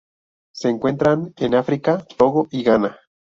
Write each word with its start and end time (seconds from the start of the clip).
Se 0.51 0.67
encuentran 0.69 1.31
en 1.37 1.53
África: 1.53 2.03
Togo 2.17 2.47
y 2.49 2.63
Ghana. 2.63 2.97